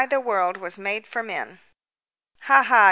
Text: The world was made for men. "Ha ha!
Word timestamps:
The 0.09 0.19
world 0.19 0.57
was 0.57 0.79
made 0.79 1.05
for 1.05 1.21
men. 1.21 1.59
"Ha 2.49 2.63
ha! 2.63 2.79